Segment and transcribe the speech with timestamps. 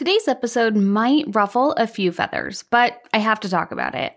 [0.00, 4.16] Today's episode might ruffle a few feathers, but I have to talk about it.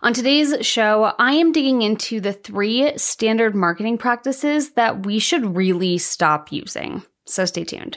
[0.00, 5.56] On today's show, I am digging into the three standard marketing practices that we should
[5.56, 7.02] really stop using.
[7.24, 7.96] So stay tuned.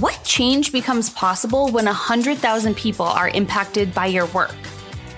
[0.00, 4.56] What change becomes possible when 100,000 people are impacted by your work?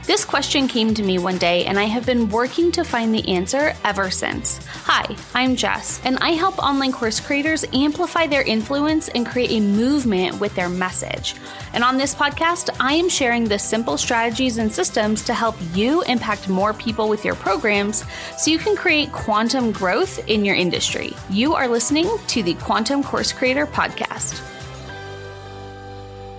[0.09, 3.29] This question came to me one day, and I have been working to find the
[3.29, 4.59] answer ever since.
[4.85, 9.61] Hi, I'm Jess, and I help online course creators amplify their influence and create a
[9.61, 11.35] movement with their message.
[11.75, 16.01] And on this podcast, I am sharing the simple strategies and systems to help you
[16.05, 18.03] impact more people with your programs
[18.39, 21.13] so you can create quantum growth in your industry.
[21.29, 24.58] You are listening to the Quantum Course Creator Podcast.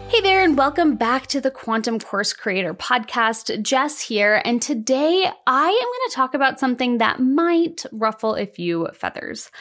[0.10, 3.62] Hey there, and welcome back to the Quantum Course Creator Podcast.
[3.62, 8.48] Jess here, and today I am going to talk about something that might ruffle a
[8.48, 9.52] few feathers.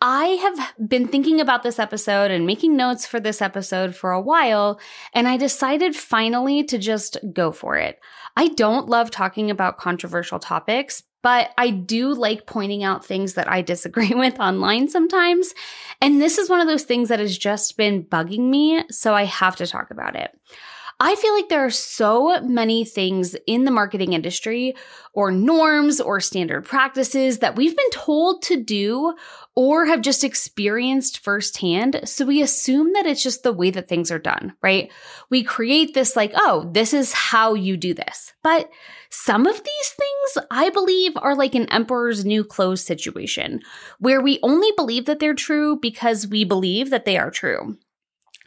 [0.00, 4.20] I have been thinking about this episode and making notes for this episode for a
[4.20, 4.78] while,
[5.14, 7.98] and I decided finally to just go for it.
[8.36, 13.50] I don't love talking about controversial topics, but I do like pointing out things that
[13.50, 15.54] I disagree with online sometimes.
[16.00, 19.24] And this is one of those things that has just been bugging me, so I
[19.24, 20.38] have to talk about it.
[21.00, 24.74] I feel like there are so many things in the marketing industry
[25.12, 29.14] or norms or standard practices that we've been told to do
[29.54, 32.00] or have just experienced firsthand.
[32.04, 34.90] So we assume that it's just the way that things are done, right?
[35.30, 38.32] We create this like, oh, this is how you do this.
[38.42, 38.68] But
[39.10, 43.60] some of these things, I believe, are like an emperor's new clothes situation,
[44.00, 47.76] where we only believe that they're true because we believe that they are true.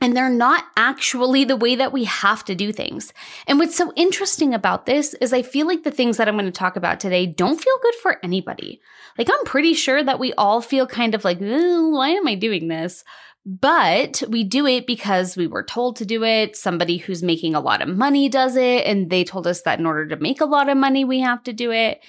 [0.02, 3.14] And they're not actually the way that we have to do things.
[3.46, 6.46] And what's so interesting about this is I feel like the things that I'm going
[6.46, 8.82] to talk about today don't feel good for anybody.
[9.18, 12.68] Like, I'm pretty sure that we all feel kind of like, why am I doing
[12.68, 13.04] this?
[13.46, 16.56] But we do it because we were told to do it.
[16.56, 18.86] Somebody who's making a lot of money does it.
[18.86, 21.44] And they told us that in order to make a lot of money, we have
[21.44, 22.04] to do it.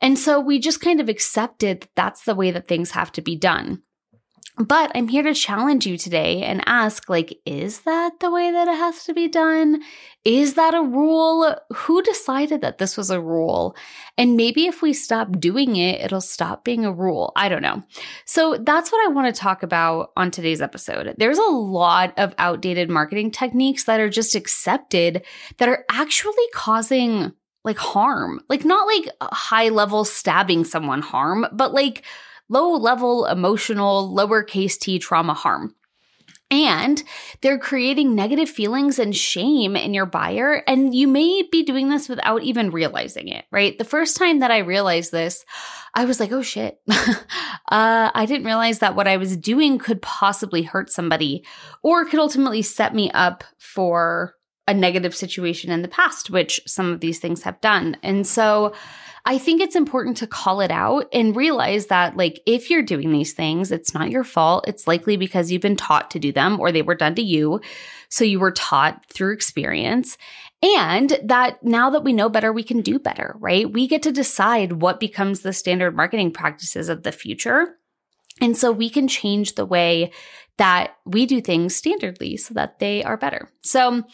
[0.00, 3.22] And so we just kind of accepted that that's the way that things have to
[3.22, 3.82] be done.
[4.56, 8.68] But I'm here to challenge you today and ask like is that the way that
[8.68, 9.82] it has to be done?
[10.24, 11.56] Is that a rule?
[11.74, 13.74] Who decided that this was a rule?
[14.16, 17.32] And maybe if we stop doing it, it'll stop being a rule.
[17.34, 17.82] I don't know.
[18.26, 21.16] So that's what I want to talk about on today's episode.
[21.18, 25.24] There's a lot of outdated marketing techniques that are just accepted
[25.58, 27.32] that are actually causing
[27.64, 28.40] like harm.
[28.48, 32.04] Like not like high level stabbing someone harm, but like
[32.48, 35.74] low level emotional, lowercase t trauma harm.
[36.50, 37.02] And
[37.40, 40.62] they're creating negative feelings and shame in your buyer.
[40.68, 43.76] And you may be doing this without even realizing it, right?
[43.76, 45.44] The first time that I realized this,
[45.94, 46.80] I was like, oh shit.
[46.88, 47.16] uh,
[47.70, 51.44] I didn't realize that what I was doing could possibly hurt somebody
[51.82, 54.34] or could ultimately set me up for
[54.68, 57.96] a negative situation in the past, which some of these things have done.
[58.02, 58.74] And so,
[59.26, 63.10] I think it's important to call it out and realize that, like, if you're doing
[63.10, 64.68] these things, it's not your fault.
[64.68, 67.60] It's likely because you've been taught to do them or they were done to you.
[68.10, 70.18] So you were taught through experience.
[70.62, 73.70] And that now that we know better, we can do better, right?
[73.70, 77.78] We get to decide what becomes the standard marketing practices of the future.
[78.40, 80.12] And so we can change the way
[80.58, 83.48] that we do things standardly so that they are better.
[83.62, 84.04] So,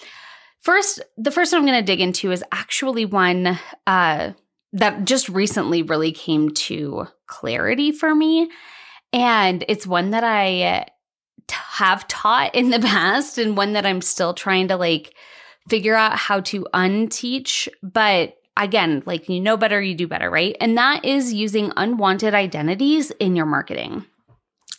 [0.60, 4.32] first, the first one I'm going to dig into is actually one uh,
[4.72, 8.50] that just recently really came to clarity for me.
[9.12, 10.86] And it's one that I
[11.50, 15.14] have taught in the past and one that I'm still trying to like
[15.68, 17.68] figure out how to unteach.
[17.82, 20.56] But again, like you know better, you do better, right?
[20.60, 24.04] And that is using unwanted identities in your marketing.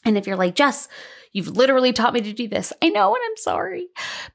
[0.06, 0.88] And if you're like, Jess,
[1.32, 3.88] you've literally taught me to do this, I know, and I'm sorry.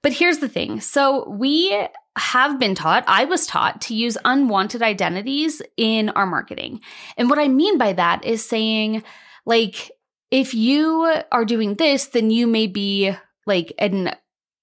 [0.02, 0.80] But here's the thing.
[0.80, 1.86] So we
[2.16, 6.80] have been taught, I was taught to use unwanted identities in our marketing.
[7.16, 9.02] And what I mean by that is saying,
[9.44, 9.90] like,
[10.30, 13.12] if you are doing this, then you may be
[13.46, 14.14] like an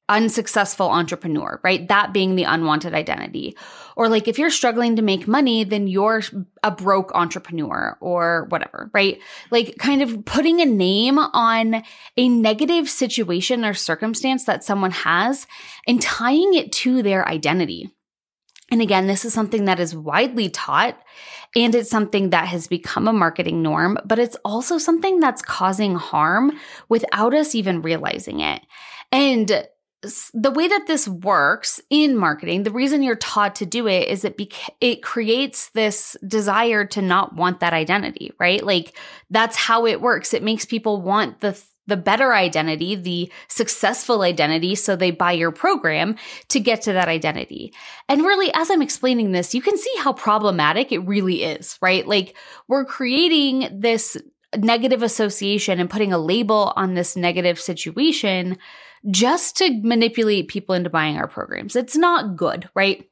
[0.09, 1.87] unsuccessful entrepreneur, right?
[1.87, 3.55] That being the unwanted identity.
[3.95, 6.21] Or like if you're struggling to make money, then you're
[6.63, 9.19] a broke entrepreneur or whatever, right?
[9.51, 11.83] Like kind of putting a name on
[12.17, 15.47] a negative situation or circumstance that someone has
[15.87, 17.89] and tying it to their identity.
[18.71, 20.99] And again, this is something that is widely taught
[21.55, 25.95] and it's something that has become a marketing norm, but it's also something that's causing
[25.95, 26.59] harm
[26.89, 28.61] without us even realizing it.
[29.11, 29.67] And
[30.33, 34.25] the way that this works in marketing, the reason you're taught to do it is
[34.25, 34.39] it
[34.81, 38.63] it creates this desire to not want that identity, right?
[38.63, 38.97] Like
[39.29, 40.33] that's how it works.
[40.33, 45.51] It makes people want the the better identity, the successful identity, so they buy your
[45.51, 46.15] program
[46.47, 47.73] to get to that identity.
[48.07, 52.07] And really, as I'm explaining this, you can see how problematic it really is, right?
[52.07, 52.37] Like
[52.69, 54.15] we're creating this
[54.57, 58.57] negative association and putting a label on this negative situation
[59.11, 61.75] just to manipulate people into buying our programs.
[61.75, 63.05] It's not good, right?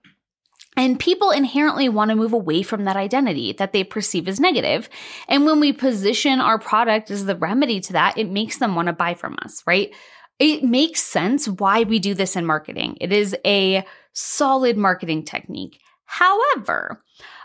[0.77, 4.89] And people inherently want to move away from that identity that they perceive as negative.
[5.27, 8.87] And when we position our product as the remedy to that, it makes them want
[8.87, 9.93] to buy from us, right?
[10.39, 12.97] It makes sense why we do this in marketing.
[13.01, 15.79] It is a solid marketing technique.
[16.05, 17.03] However,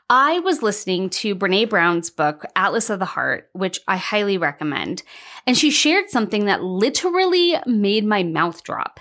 [0.08, 5.03] I was listening to Brene Brown's book, Atlas of the Heart, which I highly recommend.
[5.47, 9.00] And she shared something that literally made my mouth drop.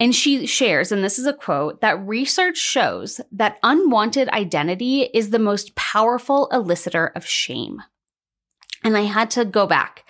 [0.00, 5.28] And she shares, and this is a quote, that research shows that unwanted identity is
[5.30, 7.82] the most powerful elicitor of shame.
[8.82, 10.04] And I had to go back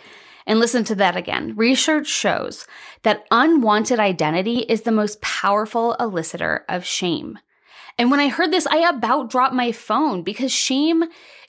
[0.47, 1.55] and listen to that again.
[1.57, 2.67] Research shows
[3.03, 7.39] that unwanted identity is the most powerful elicitor of shame.
[7.99, 11.05] And when I heard this, I about dropped my phone because shame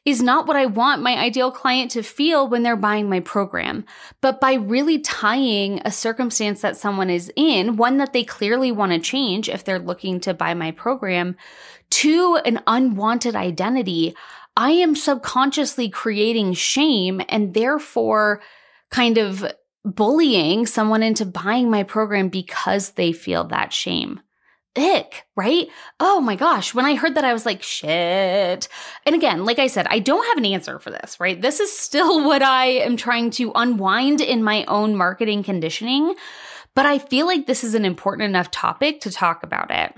[0.05, 3.83] is not what I want my ideal client to feel when they're buying my program.
[4.21, 8.93] But by really tying a circumstance that someone is in, one that they clearly want
[8.93, 11.35] to change if they're looking to buy my program,
[11.89, 14.15] to an unwanted identity,
[14.55, 18.41] I am subconsciously creating shame and therefore
[18.89, 19.45] kind of
[19.83, 24.21] bullying someone into buying my program because they feel that shame
[24.77, 25.67] ick, right?
[25.99, 26.73] Oh my gosh.
[26.73, 28.67] When I heard that, I was like, shit.
[29.05, 31.41] And again, like I said, I don't have an answer for this, right?
[31.41, 36.15] This is still what I am trying to unwind in my own marketing conditioning.
[36.75, 39.93] But I feel like this is an important enough topic to talk about it.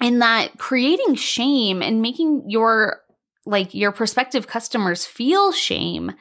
[0.00, 3.02] And that creating shame and making your
[3.44, 6.12] like your prospective customers feel shame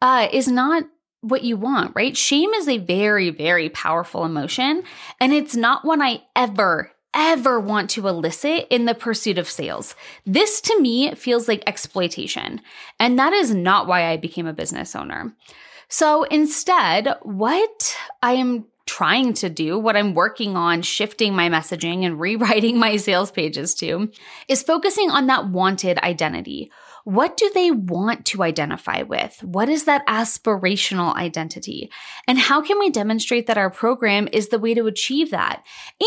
[0.00, 0.84] uh, is not
[1.20, 2.16] what you want, right?
[2.16, 4.82] Shame is a very, very powerful emotion.
[5.20, 9.94] And it's not one I ever, ever want to elicit in the pursuit of sales.
[10.26, 12.60] This to me feels like exploitation.
[12.98, 15.34] And that is not why I became a business owner.
[15.88, 22.04] So instead, what I am trying to do, what I'm working on shifting my messaging
[22.04, 24.10] and rewriting my sales pages to,
[24.48, 26.70] is focusing on that wanted identity.
[27.04, 29.42] What do they want to identify with?
[29.42, 31.90] What is that aspirational identity?
[32.26, 35.64] And how can we demonstrate that our program is the way to achieve that?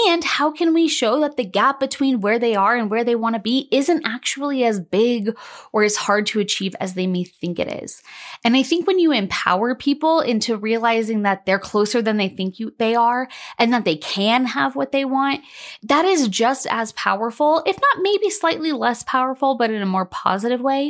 [0.07, 3.15] And how can we show that the gap between where they are and where they
[3.15, 5.35] want to be isn't actually as big
[5.71, 8.03] or as hard to achieve as they may think it is?
[8.43, 12.59] And I think when you empower people into realizing that they're closer than they think
[12.59, 15.41] you, they are and that they can have what they want,
[15.81, 20.05] that is just as powerful, if not maybe slightly less powerful, but in a more
[20.05, 20.82] positive way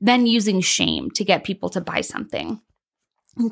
[0.00, 2.60] than using shame to get people to buy something.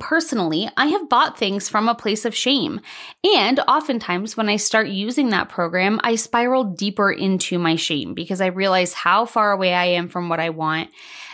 [0.00, 2.80] Personally, I have bought things from a place of shame.
[3.22, 8.40] And oftentimes, when I start using that program, I spiral deeper into my shame because
[8.40, 10.90] I realize how far away I am from what I want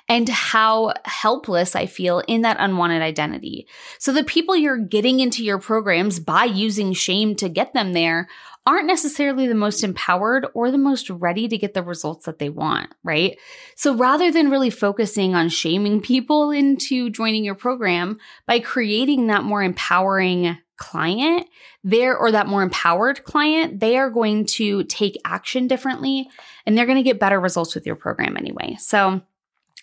[0.08, 3.66] and how helpless I feel in that unwanted identity.
[3.98, 8.28] So, the people you're getting into your programs by using shame to get them there
[8.64, 12.48] aren't necessarily the most empowered or the most ready to get the results that they
[12.48, 13.38] want, right?
[13.74, 19.44] So rather than really focusing on shaming people into joining your program by creating that
[19.44, 21.46] more empowering client
[21.84, 26.28] there or that more empowered client, they are going to take action differently
[26.66, 28.76] and they're going to get better results with your program anyway.
[28.80, 29.20] So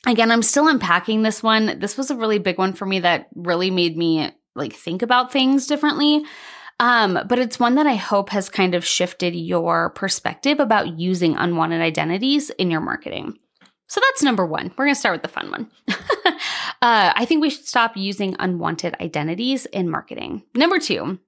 [0.05, 1.79] again, I'm still unpacking this one.
[1.79, 5.31] This was a really big one for me that really made me like think about
[5.31, 6.23] things differently.
[6.79, 11.35] Um, but it's one that I hope has kind of shifted your perspective about using
[11.35, 13.37] unwanted identities in your marketing.
[13.87, 14.71] So that's number one.
[14.77, 15.71] We're going to start with the fun one.
[15.89, 16.33] uh,
[16.81, 20.43] I think we should stop using unwanted identities in marketing.
[20.53, 21.19] Number two,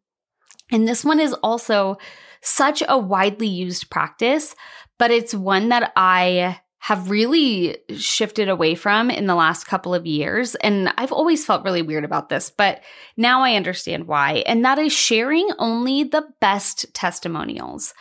[0.72, 1.98] and this one is also
[2.42, 4.56] such a widely used practice,
[4.98, 10.08] but it's one that I have really shifted away from in the last couple of
[10.08, 10.56] years.
[10.56, 12.82] And I've always felt really weird about this, but
[13.16, 14.44] now I understand why.
[14.48, 17.94] And that is sharing only the best testimonials.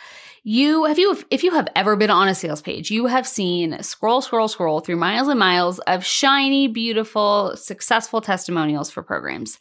[0.43, 3.83] You have you if you have ever been on a sales page, you have seen
[3.83, 9.59] scroll, scroll, scroll through miles and miles of shiny, beautiful, successful testimonials for programs.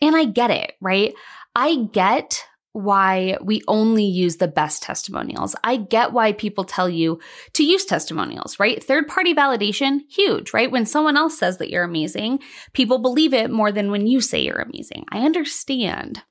[0.00, 1.12] And I get it, right?
[1.54, 5.54] I get why we only use the best testimonials.
[5.62, 7.20] I get why people tell you
[7.52, 8.82] to use testimonials, right?
[8.82, 10.70] Third party validation, huge, right?
[10.70, 12.38] When someone else says that you're amazing,
[12.72, 15.04] people believe it more than when you say you're amazing.
[15.10, 16.22] I understand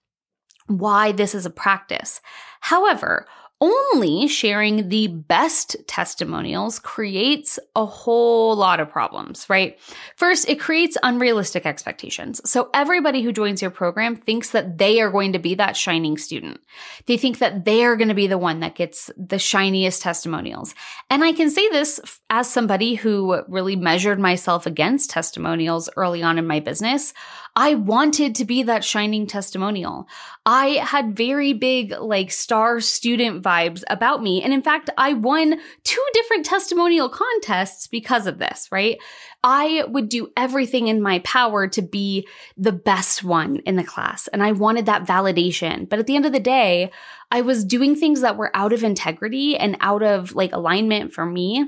[0.67, 2.21] why this is a practice.
[2.61, 3.27] However,
[3.61, 9.79] only sharing the best testimonials creates a whole lot of problems, right?
[10.15, 12.41] First, it creates unrealistic expectations.
[12.49, 16.17] So everybody who joins your program thinks that they are going to be that shining
[16.17, 16.59] student.
[17.05, 20.73] They think that they are going to be the one that gets the shiniest testimonials.
[21.11, 21.99] And I can say this
[22.31, 27.13] as somebody who really measured myself against testimonials early on in my business.
[27.55, 30.07] I wanted to be that shining testimonial.
[30.45, 33.50] I had very big, like, star student vibes
[33.89, 34.41] about me.
[34.41, 38.97] And in fact, I won two different testimonial contests because of this, right?
[39.43, 42.27] I would do everything in my power to be
[42.57, 44.27] the best one in the class.
[44.27, 45.89] And I wanted that validation.
[45.89, 46.91] But at the end of the day,
[47.31, 51.25] I was doing things that were out of integrity and out of like alignment for
[51.25, 51.65] me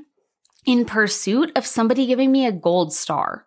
[0.66, 3.46] in pursuit of somebody giving me a gold star.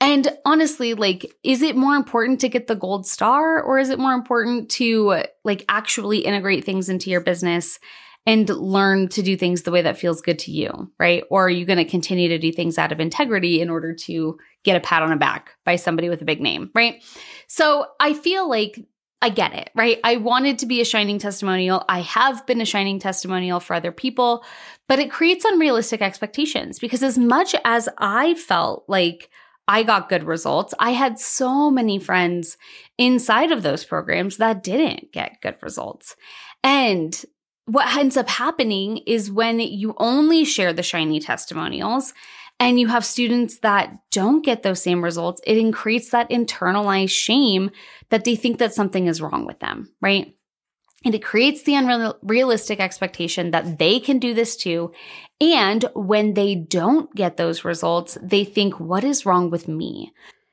[0.00, 3.98] And honestly, like, is it more important to get the gold star or is it
[3.98, 7.78] more important to like actually integrate things into your business
[8.26, 11.24] and learn to do things the way that feels good to you, right?
[11.30, 14.38] Or are you going to continue to do things out of integrity in order to
[14.62, 17.04] get a pat on the back by somebody with a big name, right?
[17.48, 18.80] So I feel like
[19.20, 20.00] I get it, right?
[20.04, 21.84] I wanted to be a shining testimonial.
[21.88, 24.44] I have been a shining testimonial for other people,
[24.88, 29.30] but it creates unrealistic expectations because as much as I felt like
[29.66, 30.74] I got good results.
[30.78, 32.56] I had so many friends
[32.98, 36.16] inside of those programs that didn't get good results.
[36.62, 37.24] And
[37.66, 42.12] what ends up happening is when you only share the shiny testimonials
[42.60, 47.70] and you have students that don't get those same results, it creates that internalized shame
[48.10, 50.36] that they think that something is wrong with them, right?
[51.04, 54.92] And it creates the unrealistic expectation that they can do this too.
[55.40, 60.12] And when they don't get those results, they think, what is wrong with me?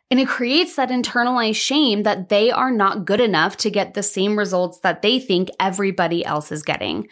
[0.09, 4.03] And it creates that internalized shame that they are not good enough to get the
[4.03, 7.07] same results that they think everybody else is getting.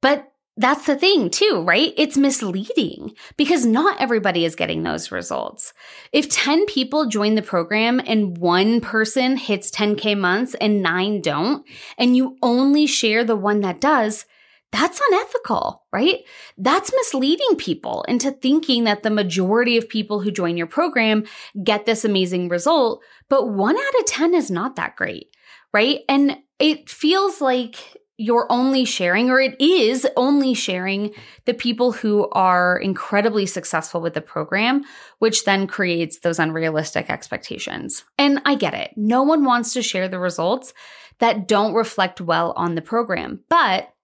[0.00, 1.94] But that's the thing too, right?
[1.96, 5.72] It's misleading because not everybody is getting those results.
[6.12, 11.64] If 10 people join the program and one person hits 10K months and nine don't,
[11.96, 14.26] and you only share the one that does,
[14.72, 16.24] that's unethical, right?
[16.58, 21.24] That's misleading people into thinking that the majority of people who join your program
[21.62, 25.28] get this amazing result, but one out of 10 is not that great,
[25.72, 26.00] right?
[26.08, 27.76] And it feels like
[28.18, 34.12] you're only sharing, or it is only sharing the people who are incredibly successful with
[34.12, 34.84] the program,
[35.20, 38.04] which then creates those unrealistic expectations.
[38.18, 38.90] And I get it.
[38.96, 40.74] No one wants to share the results
[41.20, 43.94] that don't reflect well on the program, but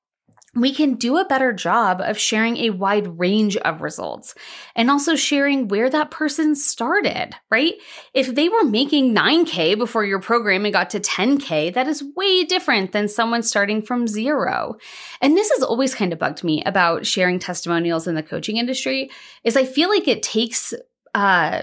[0.54, 4.34] we can do a better job of sharing a wide range of results
[4.76, 7.74] and also sharing where that person started, right?
[8.12, 12.44] If they were making 9K before your program and got to 10K, that is way
[12.44, 14.76] different than someone starting from zero.
[15.20, 19.10] And this has always kind of bugged me about sharing testimonials in the coaching industry
[19.42, 20.72] is I feel like it takes,
[21.14, 21.62] uh,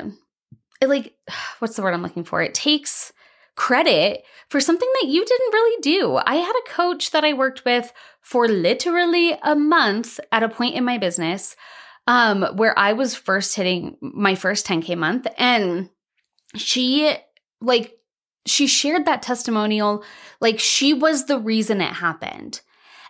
[0.81, 1.13] it like,
[1.60, 2.41] what's the word I'm looking for?
[2.41, 3.13] It takes,
[3.61, 6.19] credit for something that you didn't really do.
[6.25, 10.73] I had a coach that I worked with for literally a month at a point
[10.73, 11.55] in my business
[12.07, 15.27] um, where I was first hitting my first 10K month.
[15.37, 15.91] And
[16.55, 17.13] she,
[17.61, 17.99] like,
[18.47, 20.03] she shared that testimonial
[20.39, 22.61] like she was the reason it happened.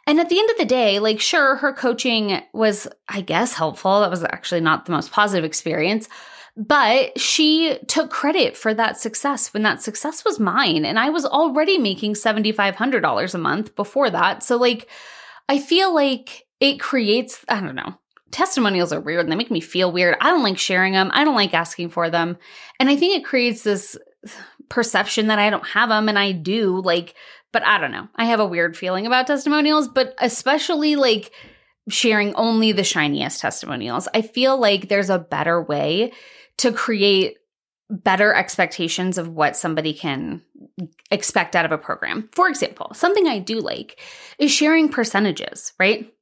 [0.05, 4.01] And at the end of the day, like, sure, her coaching was, I guess, helpful.
[4.01, 6.09] That was actually not the most positive experience.
[6.57, 10.85] But she took credit for that success when that success was mine.
[10.85, 14.43] And I was already making $7,500 a month before that.
[14.43, 14.89] So, like,
[15.47, 17.95] I feel like it creates, I don't know,
[18.31, 20.17] testimonials are weird and they make me feel weird.
[20.19, 22.37] I don't like sharing them, I don't like asking for them.
[22.79, 23.97] And I think it creates this
[24.69, 26.81] perception that I don't have them and I do.
[26.81, 27.15] Like,
[27.51, 28.07] but I don't know.
[28.15, 31.31] I have a weird feeling about testimonials, but especially like,
[31.89, 34.07] sharing only the shiniest testimonials.
[34.13, 36.13] I feel like there's a better way
[36.61, 37.37] to create
[37.89, 40.43] better expectations of what somebody can
[41.09, 42.29] expect out of a program.
[42.33, 43.99] For example, something I do like
[44.37, 46.13] is sharing percentages, right?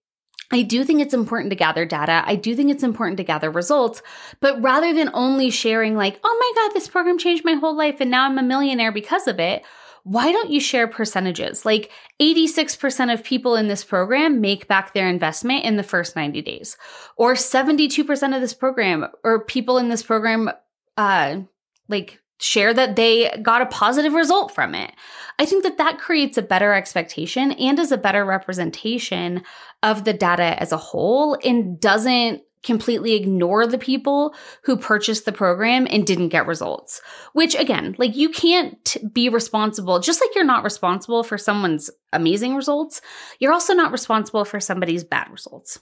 [0.50, 2.24] I do think it's important to gather data.
[2.26, 4.02] I do think it's important to gather results.
[4.40, 7.98] But rather than only sharing, like, oh my God, this program changed my whole life
[8.00, 9.64] and now I'm a millionaire because of it,
[10.10, 11.66] why don't you share percentages?
[11.66, 16.42] Like 86% of people in this program make back their investment in the first 90
[16.42, 16.78] days,
[17.16, 20.50] or 72% of this program or people in this program,
[20.98, 21.42] uh,
[21.90, 24.92] like share that they got a positive result from it.
[25.38, 29.44] I think that that creates a better expectation and is a better representation
[29.84, 35.32] of the data as a whole and doesn't completely ignore the people who purchased the
[35.32, 37.02] program and didn't get results.
[37.34, 42.56] Which again, like you can't be responsible, just like you're not responsible for someone's amazing
[42.56, 43.02] results,
[43.40, 45.80] you're also not responsible for somebody's bad results.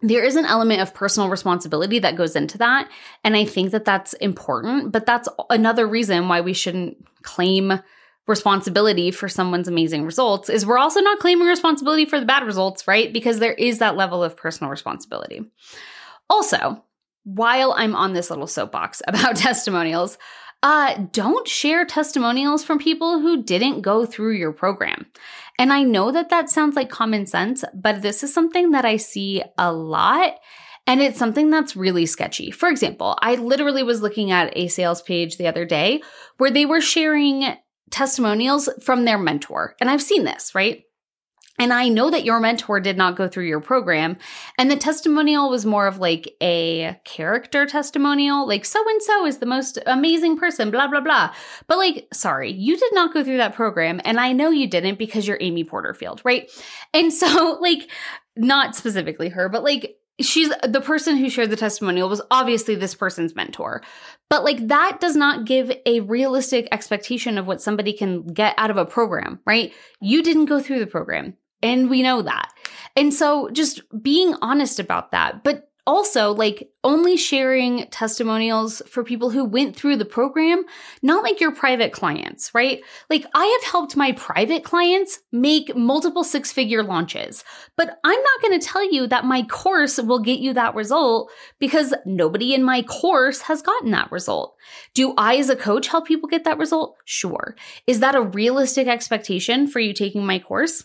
[0.00, 2.88] There is an element of personal responsibility that goes into that.
[3.24, 7.80] And I think that that's important, but that's another reason why we shouldn't claim
[8.28, 12.86] responsibility for someone's amazing results is we're also not claiming responsibility for the bad results,
[12.86, 13.12] right?
[13.12, 15.40] Because there is that level of personal responsibility.
[16.30, 16.84] Also,
[17.24, 20.18] while I'm on this little soapbox about testimonials,
[20.62, 25.06] uh, don't share testimonials from people who didn't go through your program.
[25.58, 28.96] And I know that that sounds like common sense, but this is something that I
[28.96, 30.34] see a lot.
[30.86, 32.50] And it's something that's really sketchy.
[32.50, 36.02] For example, I literally was looking at a sales page the other day
[36.38, 37.56] where they were sharing
[37.90, 39.76] testimonials from their mentor.
[39.80, 40.84] And I've seen this, right?
[41.58, 44.16] And I know that your mentor did not go through your program.
[44.58, 49.38] And the testimonial was more of like a character testimonial, like so and so is
[49.38, 51.34] the most amazing person, blah, blah, blah.
[51.66, 54.00] But like, sorry, you did not go through that program.
[54.04, 56.50] And I know you didn't because you're Amy Porterfield, right?
[56.94, 57.90] And so, like,
[58.36, 62.94] not specifically her, but like, she's the person who shared the testimonial was obviously this
[62.94, 63.82] person's mentor.
[64.28, 68.70] But like that does not give a realistic expectation of what somebody can get out
[68.70, 69.72] of a program, right?
[70.00, 71.34] You didn't go through the program.
[71.62, 72.52] And we know that.
[72.96, 79.30] And so just being honest about that, but also like only sharing testimonials for people
[79.30, 80.62] who went through the program,
[81.00, 82.82] not like your private clients, right?
[83.08, 87.42] Like I have helped my private clients make multiple six figure launches,
[87.74, 91.30] but I'm not going to tell you that my course will get you that result
[91.58, 94.56] because nobody in my course has gotten that result.
[94.92, 96.96] Do I as a coach help people get that result?
[97.06, 97.56] Sure.
[97.86, 100.84] Is that a realistic expectation for you taking my course?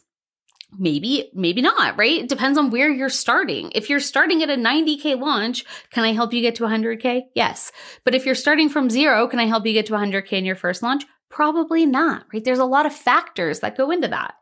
[0.77, 2.21] Maybe, maybe not, right?
[2.21, 3.71] It depends on where you're starting.
[3.75, 7.23] If you're starting at a 90K launch, can I help you get to 100K?
[7.35, 7.71] Yes.
[8.03, 10.55] But if you're starting from zero, can I help you get to 100K in your
[10.55, 11.05] first launch?
[11.29, 12.43] Probably not, right?
[12.43, 14.35] There's a lot of factors that go into that.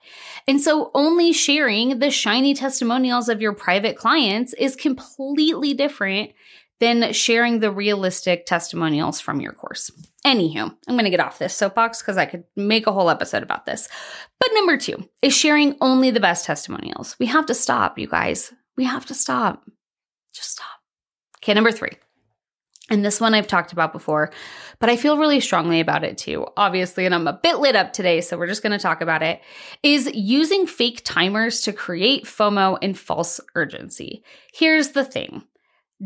[0.47, 6.31] And so only sharing the shiny testimonials of your private clients is completely different
[6.81, 9.91] than sharing the realistic testimonials from your course.
[10.25, 13.43] Anywho, I'm going to get off this soapbox because I could make a whole episode
[13.43, 13.87] about this.
[14.39, 17.15] But number two is sharing only the best testimonials.
[17.19, 18.51] We have to stop, you guys.
[18.77, 19.63] We have to stop.
[20.33, 20.65] Just stop.
[21.37, 21.91] Okay, number three.
[22.89, 24.31] And this one I've talked about before,
[24.79, 27.93] but I feel really strongly about it too, obviously, and I'm a bit lit up
[27.93, 29.39] today, so we're just gonna talk about it.
[29.81, 34.23] Is using fake timers to create FOMO and false urgency.
[34.51, 35.43] Here's the thing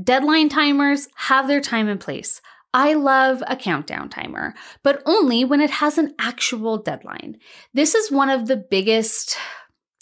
[0.04, 2.42] Deadline timers have their time and place.
[2.74, 4.54] I love a countdown timer,
[4.84, 7.38] but only when it has an actual deadline.
[7.74, 9.38] This is one of the biggest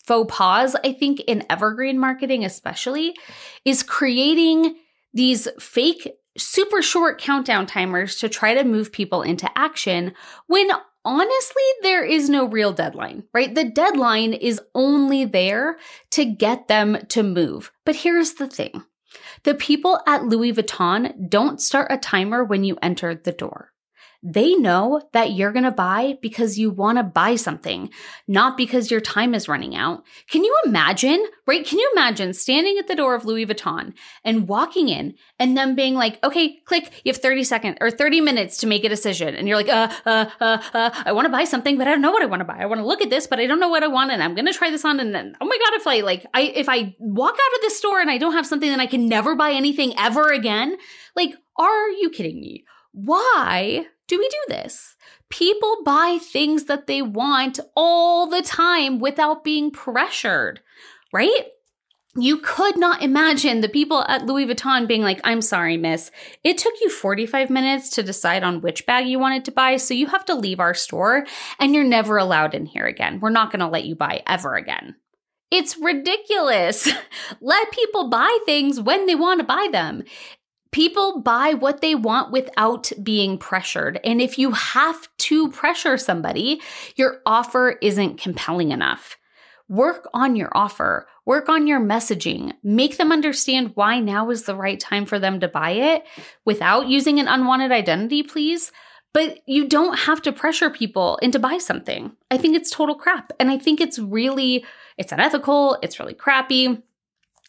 [0.08, 3.16] faux pas, I think, in evergreen marketing, especially,
[3.64, 4.76] is creating
[5.14, 10.14] these fake, super short countdown timers to try to move people into action
[10.48, 10.72] when
[11.06, 13.54] honestly, there is no real deadline, right?
[13.54, 15.78] The deadline is only there
[16.12, 17.72] to get them to move.
[17.86, 18.86] But here's the thing
[19.44, 23.73] the people at Louis Vuitton don't start a timer when you enter the door.
[24.26, 27.90] They know that you're going to buy because you want to buy something,
[28.26, 30.06] not because your time is running out.
[30.30, 31.66] Can you imagine, right?
[31.66, 35.76] Can you imagine standing at the door of Louis Vuitton and walking in and them
[35.76, 39.36] being like, okay, click, you have 30 seconds or 30 minutes to make a decision.
[39.36, 42.02] And you're like, uh, uh, uh, uh, I want to buy something, but I don't
[42.02, 42.60] know what I want to buy.
[42.60, 44.12] I want to look at this, but I don't know what I want.
[44.12, 45.02] And I'm going to try this on.
[45.02, 47.78] And then, oh my God, if I like, I, if I walk out of this
[47.78, 50.78] store and I don't have something, then I can never buy anything ever again.
[51.14, 52.64] Like, are you kidding me?
[52.94, 54.96] Why do we do this?
[55.30, 60.62] People buy things that they want all the time without being pressured,
[61.12, 61.48] right?
[62.16, 66.12] You could not imagine the people at Louis Vuitton being like, I'm sorry, miss.
[66.44, 69.96] It took you 45 minutes to decide on which bag you wanted to buy, so
[69.96, 71.26] you have to leave our store
[71.60, 73.20] and you're never allowed in here again.
[73.20, 74.96] We're not going to let you buy ever again.
[75.50, 76.90] It's ridiculous.
[77.42, 80.04] Let people buy things when they want to buy them.
[80.74, 84.00] People buy what they want without being pressured.
[84.04, 86.62] And if you have to pressure somebody,
[86.96, 89.18] your offer isn't compelling enough.
[89.70, 94.56] Work on your offer, work on your messaging, make them understand why now is the
[94.56, 96.04] right time for them to buy it
[96.44, 98.72] without using an unwanted identity, please.
[99.14, 102.14] But you don't have to pressure people into buy something.
[102.32, 103.32] I think it's total crap.
[103.40, 104.66] And I think it's really,
[104.98, 106.82] it's unethical, it's really crappy.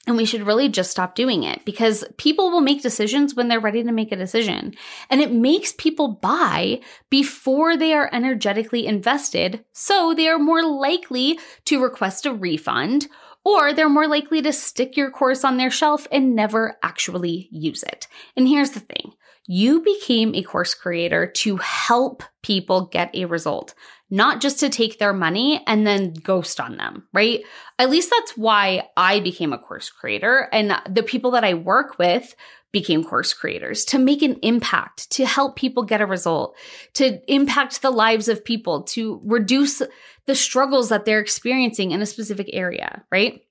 [0.06, 3.58] And we should really just stop doing it because people will make decisions when they're
[3.58, 4.74] ready to make a decision.
[5.08, 9.64] And it makes people buy before they are energetically invested.
[9.72, 13.08] So they are more likely to request a refund
[13.44, 17.82] or they're more likely to stick your course on their shelf and never actually use
[17.82, 18.06] it.
[18.36, 19.12] And here's the thing
[19.46, 23.74] you became a course creator to help people get a result,
[24.10, 27.42] not just to take their money and then ghost on them, right?
[27.78, 30.48] At least that's why I became a course creator.
[30.52, 32.34] And the people that I work with
[32.70, 36.56] became course creators to make an impact, to help people get a result,
[36.94, 39.80] to impact the lives of people, to reduce
[40.26, 43.42] the struggles that they're experiencing in a specific area, right?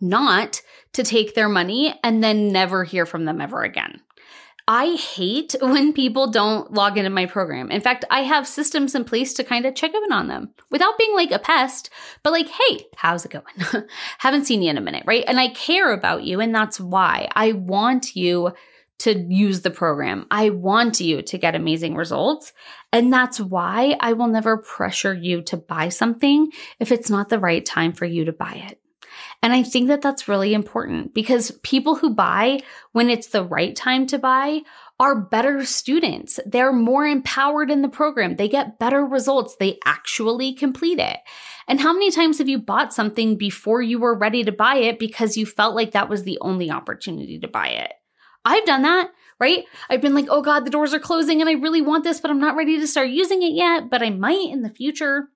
[0.00, 0.60] Not
[0.92, 4.00] to take their money and then never hear from them ever again.
[4.72, 7.72] I hate when people don't log into my program.
[7.72, 10.96] In fact, I have systems in place to kind of check in on them without
[10.96, 11.90] being like a pest,
[12.22, 13.84] but like, hey, how's it going?
[14.18, 15.24] Haven't seen you in a minute, right?
[15.26, 16.40] And I care about you.
[16.40, 18.52] And that's why I want you
[19.00, 20.26] to use the program.
[20.30, 22.52] I want you to get amazing results.
[22.92, 27.40] And that's why I will never pressure you to buy something if it's not the
[27.40, 28.79] right time for you to buy it.
[29.42, 32.60] And I think that that's really important because people who buy
[32.92, 34.60] when it's the right time to buy
[34.98, 36.38] are better students.
[36.44, 38.36] They're more empowered in the program.
[38.36, 39.56] They get better results.
[39.56, 41.16] They actually complete it.
[41.66, 44.98] And how many times have you bought something before you were ready to buy it
[44.98, 47.92] because you felt like that was the only opportunity to buy it?
[48.44, 49.64] I've done that, right?
[49.88, 52.30] I've been like, oh God, the doors are closing and I really want this, but
[52.30, 55.28] I'm not ready to start using it yet, but I might in the future.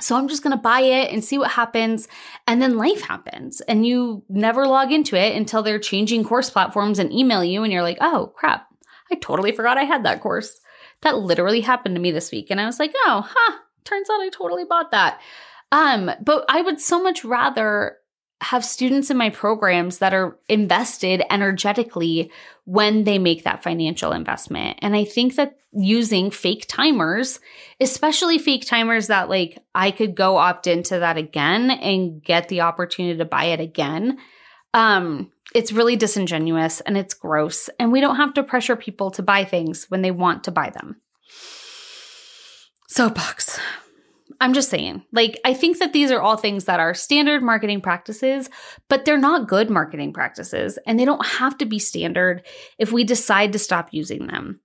[0.00, 2.08] So I'm just going to buy it and see what happens.
[2.46, 6.98] And then life happens and you never log into it until they're changing course platforms
[6.98, 8.68] and email you and you're like, oh crap,
[9.10, 10.60] I totally forgot I had that course.
[11.02, 12.48] That literally happened to me this week.
[12.50, 15.20] And I was like, oh, huh, turns out I totally bought that.
[15.70, 17.97] Um, but I would so much rather
[18.40, 22.30] have students in my programs that are invested energetically
[22.64, 24.78] when they make that financial investment.
[24.80, 27.40] And I think that using fake timers,
[27.80, 32.60] especially fake timers that like I could go opt into that again and get the
[32.60, 34.18] opportunity to buy it again.
[34.72, 37.68] Um, it's really disingenuous and it's gross.
[37.80, 40.70] And we don't have to pressure people to buy things when they want to buy
[40.70, 41.00] them.
[42.86, 43.58] Soapbox.
[44.40, 47.80] I'm just saying, like, I think that these are all things that are standard marketing
[47.80, 48.48] practices,
[48.88, 50.78] but they're not good marketing practices.
[50.86, 52.46] And they don't have to be standard
[52.78, 54.60] if we decide to stop using them.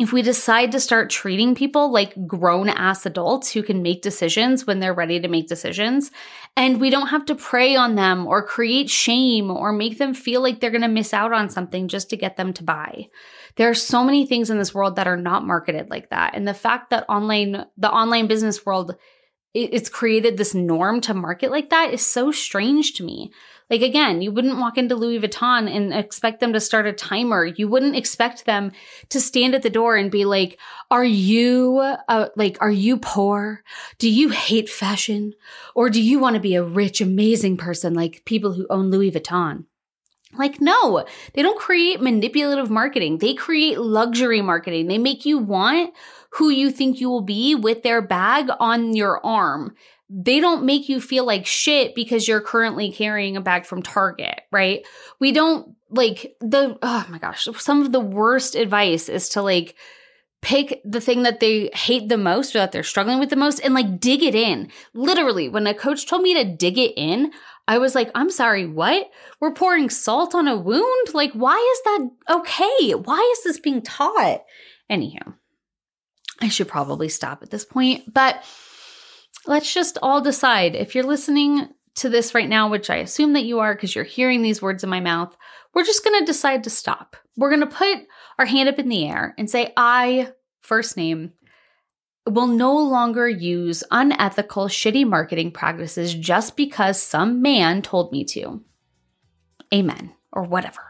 [0.00, 4.66] If we decide to start treating people like grown ass adults who can make decisions
[4.66, 6.10] when they're ready to make decisions,
[6.56, 10.40] and we don't have to prey on them or create shame or make them feel
[10.40, 13.08] like they're gonna miss out on something just to get them to buy.
[13.56, 16.34] There are so many things in this world that are not marketed like that.
[16.34, 18.96] And the fact that online, the online business world,
[19.52, 23.32] it's created this norm to market like that is so strange to me.
[23.68, 27.44] Like again, you wouldn't walk into Louis Vuitton and expect them to start a timer.
[27.44, 28.72] You wouldn't expect them
[29.10, 30.58] to stand at the door and be like,
[30.90, 33.62] "Are you uh, like are you poor?
[33.98, 35.34] Do you hate fashion?
[35.74, 39.12] Or do you want to be a rich amazing person like people who own Louis
[39.12, 39.66] Vuitton?"
[40.32, 43.18] Like, no, they don't create manipulative marketing.
[43.18, 44.86] They create luxury marketing.
[44.86, 45.92] They make you want
[46.34, 49.74] who you think you will be with their bag on your arm.
[50.08, 54.40] They don't make you feel like shit because you're currently carrying a bag from Target,
[54.50, 54.84] right?
[55.20, 59.76] We don't like the, oh my gosh, some of the worst advice is to like,
[60.42, 63.60] pick the thing that they hate the most or that they're struggling with the most
[63.60, 64.70] and like dig it in.
[64.94, 67.30] Literally, when a coach told me to dig it in,
[67.68, 69.10] I was like, I'm sorry, what?
[69.38, 71.14] We're pouring salt on a wound?
[71.14, 72.94] Like, why is that okay?
[72.94, 74.42] Why is this being taught?
[74.90, 75.34] Anywho,
[76.40, 78.42] I should probably stop at this point, but
[79.46, 83.44] let's just all decide if you're listening to this right now, which I assume that
[83.44, 85.36] you are because you're hearing these words in my mouth,
[85.74, 87.16] we're just going to decide to stop.
[87.36, 88.06] We're going to put
[88.38, 91.32] our hand up in the air and say, I, first name,
[92.26, 98.62] will no longer use unethical, shitty marketing practices just because some man told me to.
[99.72, 100.80] Amen, or whatever.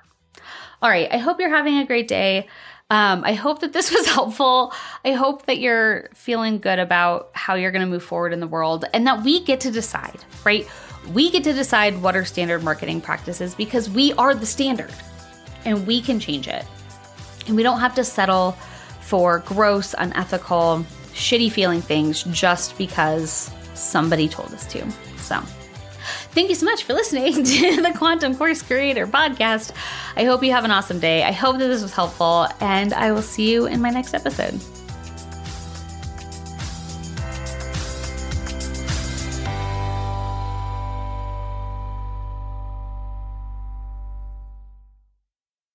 [0.82, 2.48] All right, I hope you're having a great day.
[2.90, 4.72] Um, I hope that this was helpful.
[5.04, 8.48] I hope that you're feeling good about how you're going to move forward in the
[8.48, 10.68] world and that we get to decide, right?
[11.12, 14.92] We get to decide what are standard marketing practices because we are the standard
[15.64, 16.64] and we can change it.
[17.46, 18.52] And we don't have to settle
[19.00, 24.88] for gross, unethical, shitty feeling things just because somebody told us to.
[25.16, 25.42] So,
[26.32, 29.72] thank you so much for listening to the Quantum Course Creator podcast.
[30.16, 31.22] I hope you have an awesome day.
[31.22, 34.60] I hope that this was helpful, and I will see you in my next episode.